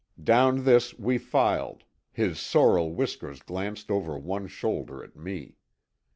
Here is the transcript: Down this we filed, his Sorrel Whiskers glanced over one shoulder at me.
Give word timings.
Down 0.19 0.63
this 0.63 0.97
we 0.97 1.19
filed, 1.19 1.83
his 2.11 2.39
Sorrel 2.39 2.91
Whiskers 2.91 3.39
glanced 3.43 3.91
over 3.91 4.17
one 4.17 4.47
shoulder 4.47 5.03
at 5.03 5.15
me. 5.15 5.57